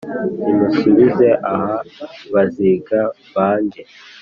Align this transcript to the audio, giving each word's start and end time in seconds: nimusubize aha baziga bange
nimusubize 0.43 1.29
aha 1.53 1.75
baziga 2.33 2.99
bange 3.33 3.81